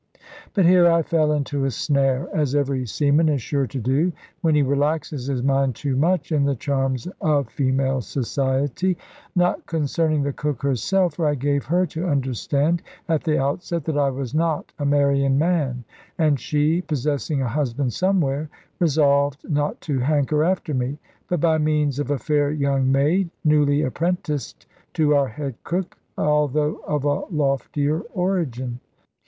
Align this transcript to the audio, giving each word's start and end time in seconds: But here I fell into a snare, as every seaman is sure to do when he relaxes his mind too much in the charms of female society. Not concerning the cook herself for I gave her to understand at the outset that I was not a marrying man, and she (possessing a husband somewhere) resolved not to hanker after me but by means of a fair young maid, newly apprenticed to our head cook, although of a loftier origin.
But 0.55 0.65
here 0.65 0.89
I 0.89 1.03
fell 1.03 1.31
into 1.31 1.63
a 1.65 1.69
snare, 1.69 2.27
as 2.33 2.55
every 2.55 2.87
seaman 2.87 3.29
is 3.29 3.39
sure 3.39 3.67
to 3.67 3.77
do 3.79 4.11
when 4.41 4.55
he 4.55 4.63
relaxes 4.63 5.27
his 5.27 5.43
mind 5.43 5.75
too 5.75 5.95
much 5.95 6.31
in 6.31 6.43
the 6.43 6.55
charms 6.55 7.07
of 7.21 7.49
female 7.49 8.01
society. 8.01 8.97
Not 9.35 9.63
concerning 9.67 10.23
the 10.23 10.33
cook 10.33 10.63
herself 10.63 11.13
for 11.17 11.27
I 11.27 11.35
gave 11.35 11.65
her 11.65 11.85
to 11.85 12.07
understand 12.07 12.81
at 13.07 13.23
the 13.23 13.37
outset 13.39 13.85
that 13.85 13.95
I 13.99 14.09
was 14.09 14.33
not 14.33 14.73
a 14.79 14.85
marrying 14.85 15.37
man, 15.37 15.83
and 16.17 16.39
she 16.39 16.81
(possessing 16.81 17.43
a 17.43 17.47
husband 17.47 17.93
somewhere) 17.93 18.49
resolved 18.79 19.47
not 19.47 19.81
to 19.81 19.99
hanker 19.99 20.43
after 20.43 20.73
me 20.73 20.97
but 21.27 21.39
by 21.39 21.59
means 21.59 21.99
of 21.99 22.09
a 22.09 22.17
fair 22.17 22.49
young 22.49 22.91
maid, 22.91 23.29
newly 23.45 23.83
apprenticed 23.83 24.65
to 24.95 25.13
our 25.13 25.27
head 25.27 25.53
cook, 25.63 25.95
although 26.17 26.77
of 26.87 27.03
a 27.05 27.19
loftier 27.31 27.99
origin. 28.15 28.79